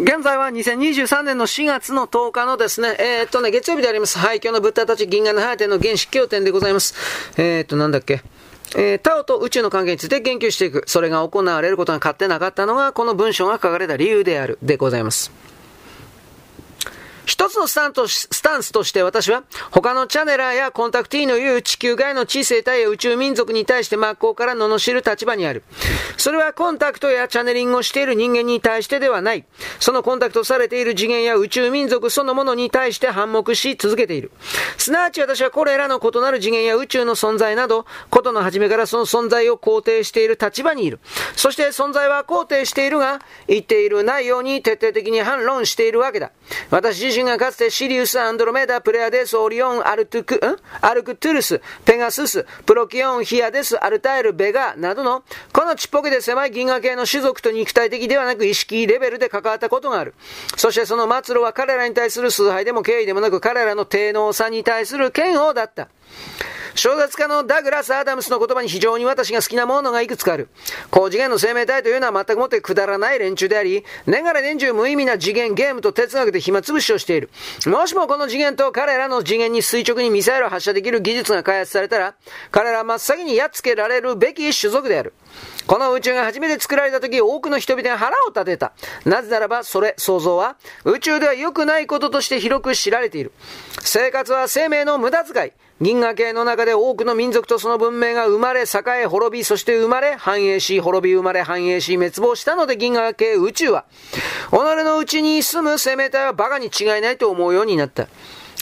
[0.00, 4.16] 現在は2023年の4月の10日のですね、えー、っとね、月曜日であります。
[4.16, 6.94] 廃墟の物体たち銀河のハーテの原始経典でございます。
[7.36, 8.22] えー、っと、なんだっけ。
[8.76, 10.84] えー、タオと宇宙の関係について言及していく。
[10.86, 14.60] それが行われることが勝手なかったのが、この文章が書かれた理由である。
[14.62, 15.32] でございます。
[17.28, 25.62] 一つのスタンとスタンスとして私は、他のチャネラーやコンタクティーの言う地球外の知性体や宇宙民族に対して真っ向から罵る立場にある。
[26.16, 29.44] それはコンタクトやチャネリングをしている人間に対してではない。
[29.78, 34.32] そのコンタクトされている次元や宇宙民族そのものに対して反目し続けている。
[34.78, 40.98] すなわち私はこれらの異なる次元や宇宙の存在など、ことの初めからその存在を肯定している立場にいる。
[41.36, 46.32] そして存在は肯定しているが、言っている内容に徹底的に反論しているわけだ。
[46.70, 55.22] 私自身がかつてシリウス、アンドロメダ、プレアデス、オリオン、アルトゥク、アルクトゥルス、ペガスス、プロキオン、ヒアデス、アルタイル、ベガなどの、
[55.52, 60.14] このちっぽけで狭い銀河系の種族と肉体的ではなく意識レベルで関わったことがある。
[60.56, 65.88] そしてその末路は彼らに対する崇拝でも敬意でもなく彼らの低能さに対する嫌悪だった。
[66.74, 70.48] 小説家のダグラス・アダムスの言葉に非常に私が好きなものがいくつかある。
[70.90, 77.30] 高次元の生命体というのは全くもってくだらない連中であり、年がら年中無意味な次元、ゲームと哲学で暇つぶしをしている。
[77.66, 82.14] もしもこの次元と彼らの次元に垂直にミサイルを発射できる技術が開発されたら、
[82.52, 85.14] 彼らは真っ先にやっつけられるべき種族である。
[85.66, 88.72] この宇宙が初めて作られた時、多くの人々が腹を立てた。
[89.04, 93.32] なぜならば、それ、想像は、宇宙では良くないこととして広く知られている。
[93.82, 95.52] 生活は生命の無駄遣い。
[95.80, 103.84] 銀河系の中で多くの民族とその文明が生まれ、栄え、滅び、そして生まれ、繁栄し、滅び、生まれ、繁栄し、滅亡したので銀河系宇宙は、
[104.50, 104.54] 己
[104.84, 108.08] のうちに住む生命体は馬鹿に違いないと思うようになった。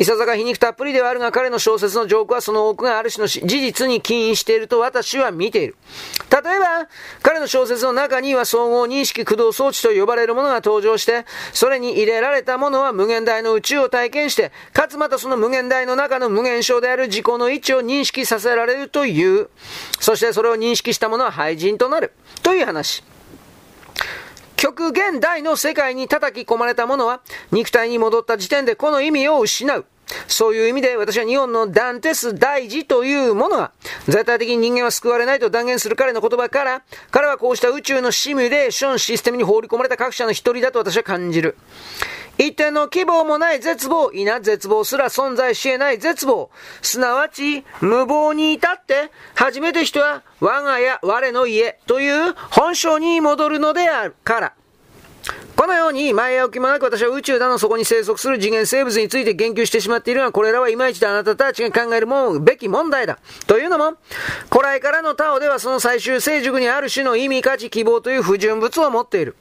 [0.00, 5.76] いささか皮肉たっぷりではあるが彼の小説のジョークはその多くがある種の事実に起因していると私は見ている。
[6.30, 6.88] 例えば、
[7.20, 19.48] 彼の小説の中には総合認識駆動装置と呼ばれるものが登場して、それに入れられたものは無限大の宇宙を体験して、かつまたその無限大の中の無限小である自己の位置を認識させられるという。
[19.98, 22.12] そしてそれを認識した者は廃人となる。
[22.44, 23.02] という話。
[24.58, 27.20] 極限大の世界に叩き込まれた者は、
[27.52, 29.86] 肉体に戻った時点でこの意味を失う。
[30.26, 33.72] そういう意味で私は日本のダンテス大事というものが、
[34.06, 41.56] 絶対的に人間は救われないと断言する彼の言葉から、彼はこうした宇宙のシミュレーションシステムに放り込まれた各社の一人だと私は感じる。
[42.38, 46.50] 一点の希望もない絶望、いな絶望すら存在し得ない絶望。
[46.82, 54.52] すなわち、無謀に至って、初めて人は我が家、我の家という本性に戻るのであるから。
[55.58, 63.18] このように前置きもなく私は宇宙だのそこに生息する次元生物について言及してしまっているが、これらはいまいちであなたたちが考えるもべき問題だ。
[63.48, 63.94] というのも、
[64.52, 69.34] 古来からのタオではその最終成熟にある種の意味価値希望という不純物を持っている。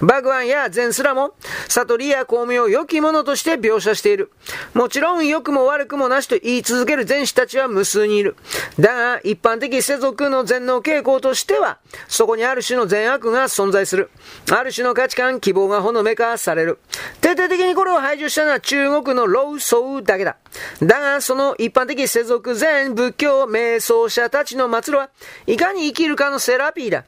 [0.00, 1.34] バグワンや禅すらも、
[1.66, 4.30] 悟りや巧妙を良きものとして描写している。
[4.72, 8.36] もちろん良くも悪くもなしと言い続ける禅師たちは無数にいる。
[8.78, 14.10] だが、一般的世俗の禅の傾向としては、そこにある種の善悪が存在する。
[14.52, 16.78] ある種の価値観、希望望がほのめかされる。
[17.20, 20.36] 徹底的にこれを排除したのは中国の老僧だけだ。
[20.82, 25.10] だが、その一般的世俗全仏教瞑想者たちの末路は、
[25.46, 27.04] いかに生きるかのセラピーだ。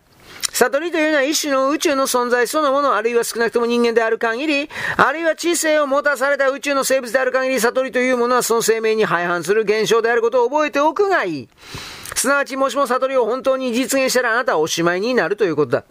[0.53, 11.49] 悟りというのは一種の宇宙の存在そのもの、あるいは少なくとも人間である限り、あるいは知性を持たされた宇宙の生物である限り、悟りというものはその生命に廃反する現象であることを覚えておくがいい。
[12.19, 15.85] すなわち、もしも悟りを本当に実現したらあなたはおしまいになるということだ。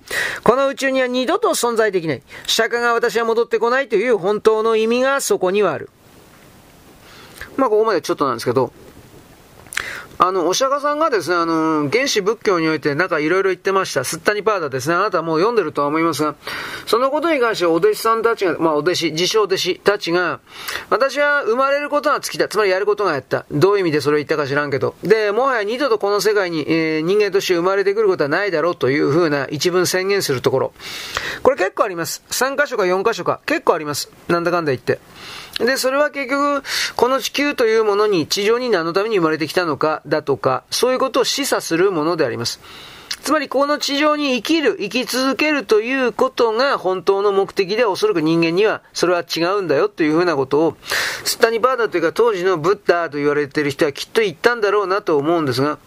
[0.43, 2.21] この宇宙には二度と存在できない。
[2.45, 5.89] 釈迦が私は戻ってこないという本当の意味がそこにはある。
[7.55, 8.73] まあ、ここまでちょっとなんですけど、
[10.19, 14.03] あの、お釈迦さんがですね、あの、原始仏教においてなんかいろいろ言ってました。
[14.03, 14.95] スッタニパーダですね。
[14.95, 16.35] あなたはもう読んでるとは思いますが、
[16.87, 20.39] そのことに関してお弟子さんたちが、まあお弟子、自称弟子たちが、
[20.89, 22.47] 私は生まれることが尽きた。
[22.47, 23.45] つまりやることがやった。
[23.51, 24.95] どういう意味でそれを言ったか知らんけど。
[25.03, 30.73] で、もはや二度とこの世界に、えー、人間として生まれてくることはないだろうというふうな一文宣言するところ。
[31.43, 32.23] これ結構あります。
[32.29, 33.39] 3箇所か4箇所か。
[33.45, 34.09] 結構あります。
[34.27, 34.99] なんだかんだ言って。
[35.59, 36.63] で、それは結局、
[36.95, 42.59] この地球というものに地上に何のために生まれてきたのかだとか、そういうことを示唆するものであります。
[43.23, 50.77] つまり、この地上に生きる、生き続けるということが本当の目的で、おそらく人間にはそれは違うんだよというふうなことを、
[51.25, 55.77] スタニバーダというか当時のブッダと言われている人はきっと言ったんだろうなと思うんですが、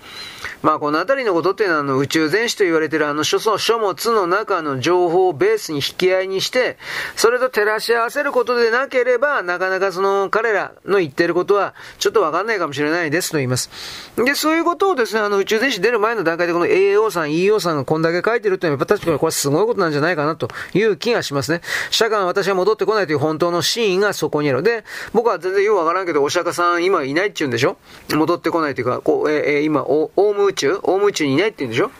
[0.62, 6.76] まあこのあたりのことっていうのはあの宇宙全史と言われてるあの書書物の中の情報をベースに引き合いにして、
[7.16, 13.70] それと照らし合わせることでなければ、なかなかその彼らの言ってることはちょっとわかんないかもしれないですと言います。
[14.16, 21.62] で、そういうことをですね、あの宇宙全史出る前の段階でこの AO さん、EO さんがこんだけ書いてるっていうのはやっぱ確かにこれすごいことなんじゃないかなという気がしますね。
[21.90, 24.62] 社会は私は戻ってこないという本当の真意がそこにある。
[24.62, 24.84] で、
[25.14, 27.76] 僕は全然よくわからんけど、お釈迦さん今いないって言うんでしょ？
[28.12, 30.78] 戻ってこないというか、こう、えー、今、オウム宇宙？
[30.82, 31.90] オウム宇宙にいないって言うんでしょ？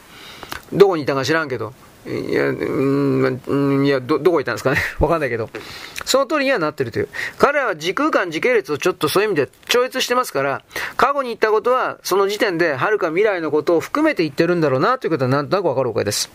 [0.72, 1.72] どこにいたか知らんけど。
[2.06, 4.78] いや、うん、いや、ど、どこいたんですかね？
[5.00, 5.50] わかんないけど。
[6.06, 7.08] その通りにはなってるという。
[7.38, 10.62] 彼らは時空間時系列をちょっとそういう意味で超越してますから、
[10.96, 16.30] 過去に行ったことは、その時点で、はるか未来のことを含めて言ってるんだろうな、ということはなんとなくわかるおかげです。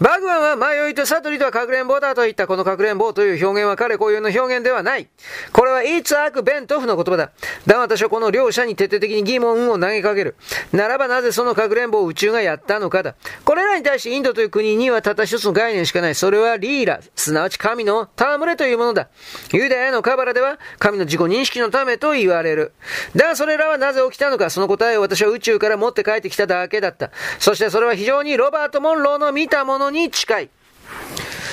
[0.00, 5.08] バグワンは迷いと悟りとはかくれんぼだといったこのかくれんぼという表現は彼固有の表現ではない。
[5.52, 7.32] これはイーツアーク・ベントフの言葉だ。
[7.66, 10.36] だが私はこの両者に徹底的に疑問を投げかける。
[10.72, 13.16] ならばなぜそのかくれんぼを宇宙がやったのかだ。
[13.44, 16.14] これらに対してインドという国にはたった一つの概念しかない。
[16.14, 19.08] それはリーラ、すなわち神の戯れというものだ。
[19.52, 22.72] ユダヤのカバラでは神の自己認識のためと言われる。
[23.16, 27.10] だがそれらはなぜ起きたのか、その答えを私は宇宙から持って帰ってきただけだった。
[27.40, 30.50] そしてそれは非常にロバート・モンローの見たものに近い。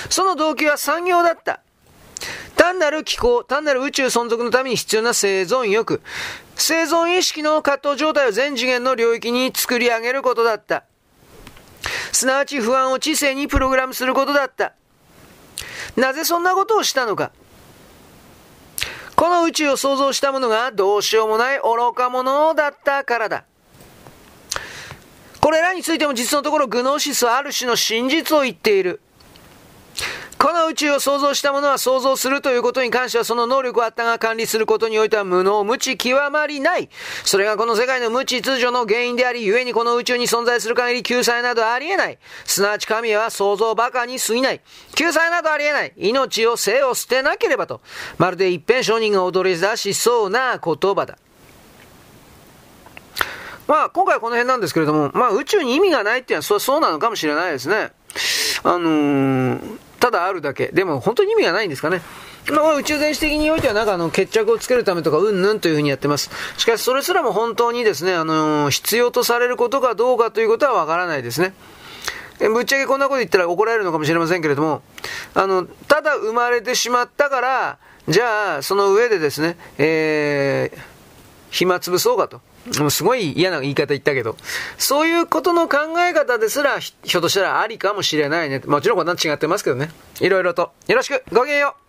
[0.09, 1.61] その動機は産業だった。
[2.55, 6.01] 単なる気候、単なる宇宙存続のために必要な生存欲、
[6.55, 10.83] 生存意識の葛藤状態を全次元の領域に作り上げることだった。
[12.11, 14.73] すなわち不安を知性にプログラムすることだった。
[15.95, 17.31] なぜそんなことをしたのか。
[19.15, 23.45] この宇宙を創造したものがどうしようもない愚か者だったからだ。
[25.45, 28.99] これらについても実のところグノーシスはある種の真実を言っている。
[30.39, 36.89] この宇宙を創造したものは創造するということに関してはその能力はあったが管理することにおいては無能無知極まりない。
[37.23, 42.17] それがこの世界の無知秩序の原因であり、故にこの宇宙に存在する限り救済などありえない。
[42.43, 44.61] すなわち神は創造馬鹿に過ぎない。
[44.95, 45.93] 救済などありえない。
[45.95, 47.81] 命を生を捨てなければと。
[48.17, 51.19] まるで一辺商人が踊り出しそうな言葉だ。
[53.67, 57.91] まあ、今回はこの辺なんですけれども、まあ、宇宙に意味がないっていうのは、そうそうなのかもしれないですね。
[58.63, 60.67] あのー、ただあるだけ。
[60.67, 62.01] でも本当に意味がないんですかね。
[62.51, 66.29] まあ、宇宙全史的においてはなんかあの決着をつけるためとかうんぬんというふうにやってます。
[66.57, 71.53] しかしそれすらも本当にですね、あのー、必要とされることかどうかということはわからないですね。
[72.39, 74.81] ぶっちゃけこんなこと言ったら怒られるのかもしれませんけれども、
[75.33, 77.77] あの、ただ生まれてしまったから、
[78.07, 80.79] じゃあ、その上でですね、えー、
[81.49, 82.41] 暇つぶそうかと。
[82.79, 84.37] もうすごい嫌な言い方言ったけど、
[84.77, 88.61] そういうことの考え方ですら、ひょっとしたらありかもしれないね。
[88.65, 89.91] もちろんこんな違ってますけどね。
[90.19, 90.71] いろいろと。
[90.87, 91.84] よろしく、ごきげんよう